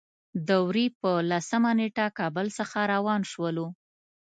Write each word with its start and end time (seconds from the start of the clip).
د 0.47 0.49
وري 0.65 0.87
په 0.99 1.11
لسمه 1.31 1.71
نېټه 1.79 2.05
کابل 2.19 2.47
څخه 2.57 2.79
روان 2.93 3.21
شولو. 3.31 3.67